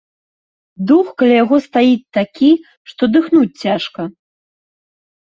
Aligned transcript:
Дух 0.91 1.07
каля 1.21 1.35
яго 1.43 1.57
стаіць 1.65 2.09
такі, 2.17 2.49
што 2.93 3.09
дыхнуць 3.17 3.59
цяжка. 3.65 4.01